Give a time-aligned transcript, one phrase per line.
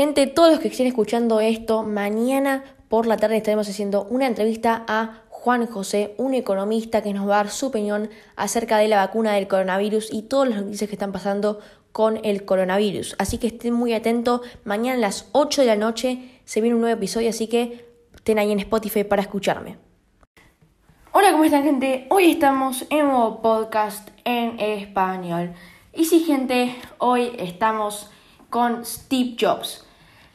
[0.00, 4.82] Gente, todos los que estén escuchando esto, mañana por la tarde estaremos haciendo una entrevista
[4.88, 8.96] a Juan José, un economista que nos va a dar su opinión acerca de la
[8.96, 11.60] vacuna del coronavirus y todas las noticias que están pasando
[11.92, 13.14] con el coronavirus.
[13.18, 14.40] Así que estén muy atentos.
[14.64, 18.38] Mañana a las 8 de la noche se viene un nuevo episodio, así que estén
[18.38, 19.76] ahí en Spotify para escucharme.
[21.12, 22.06] Hola, ¿cómo están gente?
[22.08, 25.52] Hoy estamos en un nuevo podcast en español.
[25.92, 28.08] Y sí, gente, hoy estamos
[28.48, 29.84] con Steve Jobs.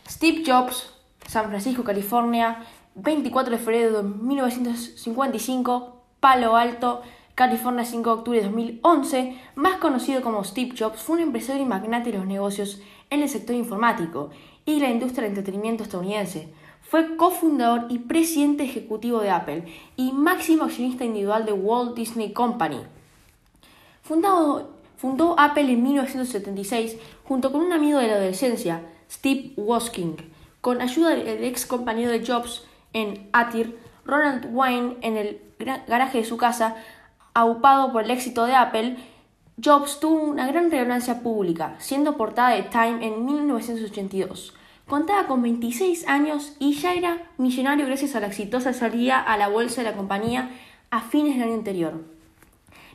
[0.07, 0.89] Steve Jobs,
[1.27, 2.63] San Francisco, California,
[2.95, 7.01] 24 de febrero de 1955, Palo Alto,
[7.33, 11.65] California, 5 de octubre de 2011, más conocido como Steve Jobs, fue un empresario y
[11.65, 12.79] magnate de los negocios
[13.09, 14.29] en el sector informático
[14.65, 16.53] y la industria del entretenimiento estadounidense.
[16.81, 19.65] Fue cofundador y presidente ejecutivo de Apple
[19.95, 22.81] y máximo accionista individual de Walt Disney Company.
[24.03, 28.81] Fundó Apple en 1976 junto con un amigo de la adolescencia,
[29.15, 30.23] Steve Wozniak,
[30.61, 32.63] con ayuda del ex compañero de Jobs
[32.93, 35.41] en Atir, Ronald Wayne en el
[35.87, 36.75] garaje de su casa,
[37.33, 38.97] aupado por el éxito de Apple,
[39.63, 44.53] Jobs tuvo una gran relevancia pública, siendo portada de Time en 1982.
[44.85, 49.47] Contaba con 26 años y ya era millonario gracias a la exitosa salida a la
[49.47, 50.51] bolsa de la compañía
[50.91, 52.03] a fines del año anterior.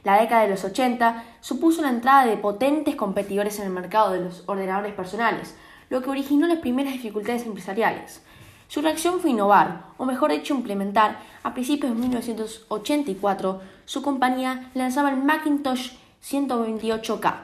[0.05, 4.21] La década de los 80 supuso la entrada de potentes competidores en el mercado de
[4.21, 5.57] los ordenadores personales,
[5.91, 8.23] lo que originó las primeras dificultades empresariales.
[8.69, 11.19] Su reacción fue innovar, o mejor dicho, implementar.
[11.43, 15.91] A principios de 1984, su compañía lanzaba el Macintosh
[16.25, 17.35] 128K,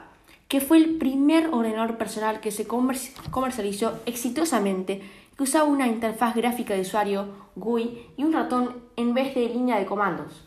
[0.47, 5.01] que fue el primer ordenador personal que se comercializó exitosamente,
[5.35, 9.77] que usaba una interfaz gráfica de usuario GUI y un ratón en vez de línea
[9.77, 10.45] de comandos.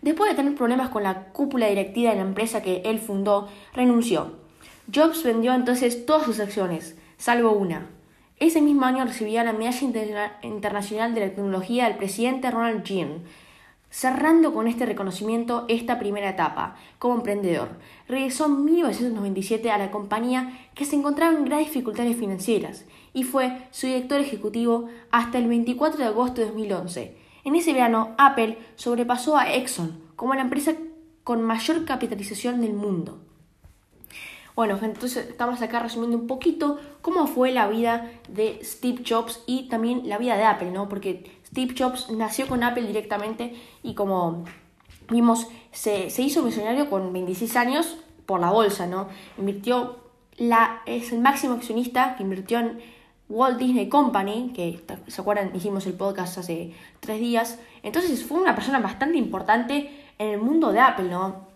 [0.00, 4.43] Después de tener problemas con la cúpula directiva de la empresa que él fundó, renunció.
[4.92, 7.86] Jobs vendió entonces todas sus acciones, salvo una,
[8.40, 13.22] ese mismo año recibía la Medalla Internacional de la Tecnología del presidente Ronald Reagan,
[13.90, 17.68] cerrando con este reconocimiento esta primera etapa como emprendedor.
[18.08, 23.68] Regresó en 1997 a la compañía que se encontraba en graves dificultades financieras y fue
[23.70, 27.16] su director ejecutivo hasta el 24 de agosto de 2011.
[27.44, 30.74] En ese verano, Apple sobrepasó a Exxon como la empresa
[31.22, 33.20] con mayor capitalización del mundo.
[34.56, 39.68] Bueno, entonces estamos acá resumiendo un poquito cómo fue la vida de Steve Jobs y
[39.68, 40.88] también la vida de Apple, ¿no?
[40.88, 44.44] Porque Steve Jobs nació con Apple directamente y como
[45.10, 49.08] vimos, se, hizo millonario con 26 años por la bolsa, ¿no?
[49.38, 49.98] Invirtió,
[50.36, 52.78] la, es el máximo accionista que invirtió en
[53.28, 57.58] Walt Disney Company, que se acuerdan, hicimos el podcast hace tres días.
[57.82, 61.53] Entonces fue una persona bastante importante en el mundo de Apple, ¿no?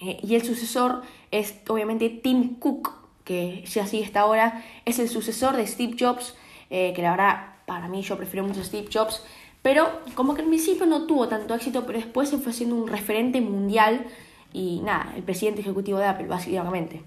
[0.00, 2.92] Eh, y el sucesor es obviamente Tim Cook,
[3.24, 6.34] que ya sigue hasta ahora, es el sucesor de Steve Jobs,
[6.70, 9.22] eh, que la verdad para mí yo prefiero mucho Steve Jobs,
[9.62, 12.88] pero como que al principio no tuvo tanto éxito, pero después se fue siendo un
[12.88, 14.06] referente mundial
[14.52, 17.02] y nada, el presidente ejecutivo de Apple, básicamente.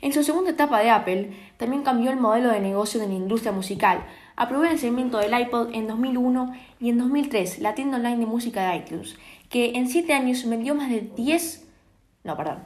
[0.00, 3.52] En su segunda etapa de Apple, también cambió el modelo de negocio de la industria
[3.52, 4.04] musical.
[4.36, 8.68] Aprobó el lanzamiento del iPod en 2001 y en 2003 la tienda online de música
[8.68, 9.16] de iTunes,
[9.48, 11.64] que en 7 años vendió más de 10
[12.24, 12.58] no, perdón,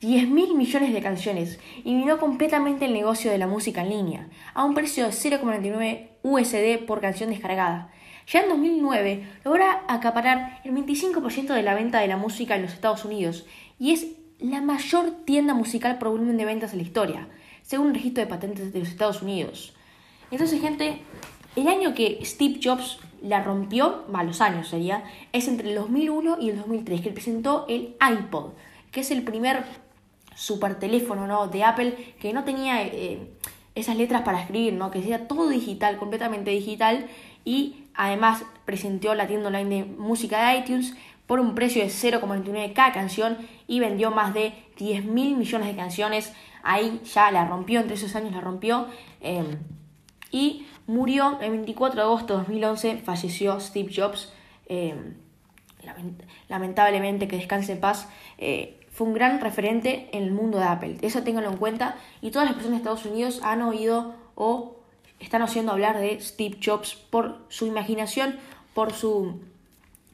[0.00, 4.28] 10 mil millones de canciones y minó completamente el negocio de la música en línea,
[4.52, 7.90] a un precio de 0,99 USD por canción descargada.
[8.26, 12.72] Ya en 2009 logra acaparar el 25% de la venta de la música en los
[12.72, 13.46] Estados Unidos
[13.78, 14.08] y es
[14.40, 17.28] la mayor tienda musical por volumen de ventas en la historia,
[17.62, 19.74] según un registro de patentes de los Estados Unidos.
[20.30, 21.02] Entonces, gente,
[21.54, 26.50] el año que Steve Jobs la rompió, malos años sería, es entre el 2001 y
[26.50, 28.50] el 2003, que presentó el iPod
[28.94, 29.64] que es el primer
[30.36, 31.48] super teléfono ¿no?
[31.48, 33.28] de Apple que no tenía eh,
[33.74, 34.90] esas letras para escribir, ¿no?
[34.92, 37.06] que sea todo digital, completamente digital,
[37.44, 40.94] y además presentó la tienda online de música de iTunes
[41.26, 43.36] por un precio de 0,99 cada canción
[43.66, 46.32] y vendió más de 10 mil millones de canciones.
[46.62, 48.86] Ahí ya la rompió, entre esos años la rompió.
[49.20, 49.58] Em,
[50.30, 54.32] y murió el 24 de agosto de 2011, falleció Steve Jobs.
[54.66, 55.14] Em,
[56.48, 58.08] lamentablemente, que descanse en paz.
[58.38, 60.98] Eh, fue un gran referente en el mundo de Apple.
[61.02, 61.96] Eso ténganlo en cuenta.
[62.22, 64.76] Y todas las personas de Estados Unidos han oído o
[65.18, 68.36] están oyendo hablar de Steve Jobs por su imaginación,
[68.72, 69.40] por su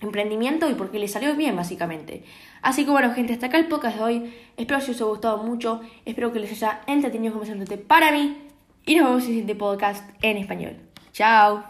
[0.01, 2.25] emprendimiento y porque le salió bien, básicamente.
[2.63, 4.35] Así que bueno, gente, hasta acá el podcast de hoy.
[4.57, 5.83] Espero que os haya gustado mucho.
[6.07, 8.49] Espero que les haya entretenido como siempre para mí.
[8.87, 10.77] Y nos vemos en el siguiente podcast en español.
[11.13, 11.70] Chao.